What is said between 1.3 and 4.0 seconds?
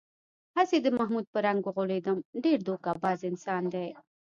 په رنگ و غولېدم، ډېر دوکه باز انسان دی.